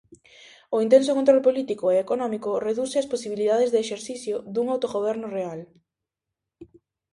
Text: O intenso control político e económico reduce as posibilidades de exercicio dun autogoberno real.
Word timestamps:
O 0.75 0.77
intenso 0.85 1.15
control 1.17 1.39
político 1.47 1.85
e 1.89 2.01
económico 2.05 2.49
reduce 2.67 2.95
as 2.99 3.09
posibilidades 3.13 3.69
de 3.71 3.79
exercicio 3.85 4.35
dun 4.53 4.65
autogoberno 4.73 5.27
real. 5.37 5.59